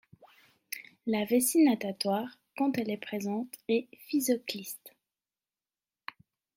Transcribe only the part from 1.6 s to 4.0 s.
natatoire, quand elle est présente, est